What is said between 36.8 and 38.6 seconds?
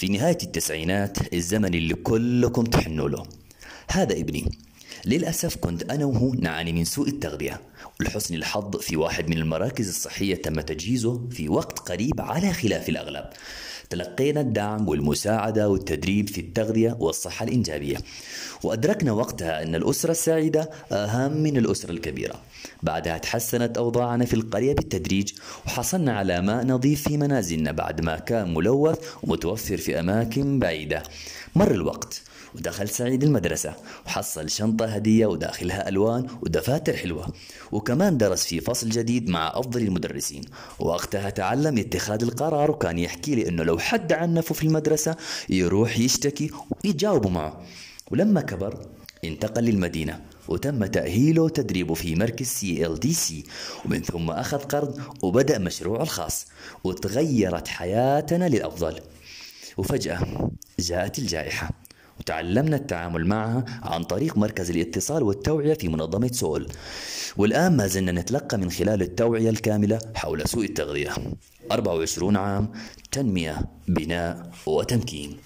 حلوة وكمان درس في